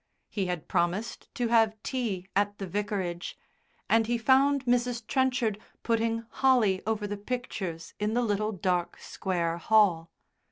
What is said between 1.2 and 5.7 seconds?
to have tea at the Vicarage, and he found Mrs. Trenchard